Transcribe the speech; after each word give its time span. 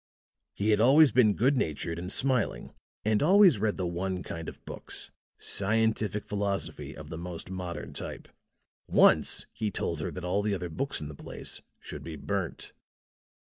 He 0.55 0.71
had 0.71 0.79
always 0.79 1.11
been 1.11 1.35
good 1.35 1.55
natured 1.55 1.99
and 1.99 2.11
smiling 2.11 2.73
and 3.05 3.21
always 3.21 3.59
read 3.59 3.77
the 3.77 3.85
one 3.85 4.23
kind 4.23 4.49
of 4.49 4.65
books 4.65 5.11
scientific 5.37 6.25
philosophy 6.25 6.97
of 6.97 7.09
the 7.09 7.19
most 7.19 7.51
modern 7.51 7.93
type. 7.93 8.27
Once 8.87 9.45
he 9.53 9.69
told 9.69 9.99
her 9.99 10.09
that 10.09 10.25
all 10.25 10.41
the 10.41 10.55
other 10.55 10.69
books 10.69 11.01
in 11.01 11.07
the 11.07 11.13
place 11.13 11.61
should 11.79 12.03
be 12.03 12.15
burnt." 12.15 12.73